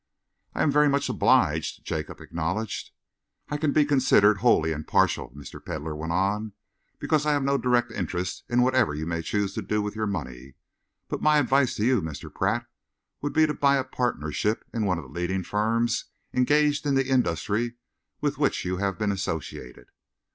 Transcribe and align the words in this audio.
"I 0.55 0.63
am 0.63 0.71
very 0.71 0.89
much 0.89 1.09
obliged," 1.09 1.85
Jacob 1.85 2.21
acknowledged. 2.21 2.89
"I 3.49 3.57
can 3.57 3.71
be 3.71 3.85
considered 3.85 4.39
wholly 4.39 4.71
impartial," 4.71 5.29
Mr. 5.37 5.63
Pedlar 5.63 5.95
went 5.95 6.11
on, 6.11 6.53
"because 6.97 7.23
I 7.27 7.33
have 7.33 7.43
no 7.43 7.59
direct 7.59 7.91
interest 7.91 8.43
in 8.49 8.63
whatever 8.63 8.95
you 8.95 9.05
may 9.05 9.21
choose 9.21 9.53
to 9.53 9.61
do 9.61 9.79
with 9.79 9.95
your 9.95 10.07
money, 10.07 10.55
but 11.07 11.21
my 11.21 11.37
advice 11.37 11.75
to 11.75 11.85
you, 11.85 12.01
Mr. 12.01 12.33
Pratt, 12.33 12.65
would 13.21 13.31
be 13.33 13.45
to 13.45 13.53
buy 13.53 13.75
a 13.77 13.83
partnership 13.83 14.65
in 14.73 14.85
one 14.85 14.97
of 14.97 15.03
the 15.03 15.11
leading 15.11 15.43
firms 15.43 16.05
engaged 16.33 16.87
in 16.87 16.95
the 16.95 17.07
industry 17.07 17.75
with 18.21 18.39
which 18.39 18.65
you 18.65 18.77
have 18.77 18.97
been 18.97 19.11
associated." 19.11 19.89